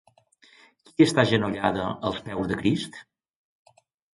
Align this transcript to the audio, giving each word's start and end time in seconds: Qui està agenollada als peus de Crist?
Qui 0.91 1.05
està 1.07 1.25
agenollada 1.29 1.85
als 2.11 2.19
peus 2.31 2.51
de 2.53 2.59
Crist? 2.63 2.99